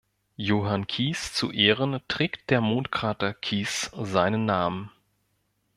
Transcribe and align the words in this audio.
Johann 0.35 0.87
Kies 0.87 1.31
zu 1.33 1.51
Ehren 1.51 2.01
trägt 2.07 2.49
der 2.49 2.59
Mondkrater 2.59 3.35
Kies 3.35 3.91
seinen 3.95 4.45
Namen. 4.45 4.89